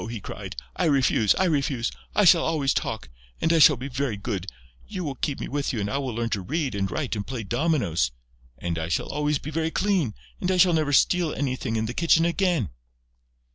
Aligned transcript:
he 0.09 0.19
cried. 0.19 0.55
"I 0.75 0.85
refuse!... 0.85 1.35
I 1.35 1.43
refuse!... 1.45 1.91
I 2.15 2.25
shall 2.25 2.43
always 2.43 2.73
talk!... 2.73 3.07
And 3.39 3.53
I 3.53 3.59
shall 3.59 3.75
be 3.77 3.87
very 3.87 4.17
good.... 4.17 4.47
You 4.87 5.03
will 5.03 5.13
keep 5.13 5.39
me 5.39 5.47
with 5.47 5.71
you 5.71 5.79
and 5.79 5.91
I 5.91 5.93
shall 5.93 6.05
learn 6.07 6.31
to 6.31 6.41
read 6.41 6.73
and 6.73 6.89
write 6.89 7.15
and 7.15 7.27
play 7.27 7.43
dominoes!... 7.43 8.09
And 8.57 8.79
I 8.79 8.87
shall 8.87 9.09
always 9.09 9.37
be 9.37 9.51
very 9.51 9.69
clean.... 9.69 10.15
And 10.39 10.49
I 10.49 10.57
shall 10.57 10.73
never 10.73 10.91
steal 10.91 11.35
anything 11.35 11.75
in 11.75 11.85
the 11.85 11.93
kitchen 11.93 12.25
again...." 12.25 12.69